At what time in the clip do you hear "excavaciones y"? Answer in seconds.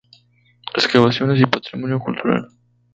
0.73-1.45